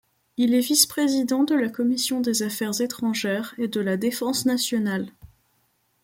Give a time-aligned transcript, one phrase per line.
[0.35, 5.11] Il est vice-président de la Commission des affaires étrangères et de la défense nationale.